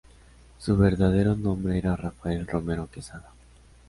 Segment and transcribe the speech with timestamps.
[0.57, 3.29] Su verdadero nombre era Rafael Romero Quesada.